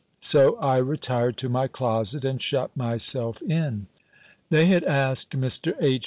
[0.19, 3.85] So I retired to my closet, and shut myself in.
[4.49, 5.73] They had asked Mr.
[5.79, 5.99] H.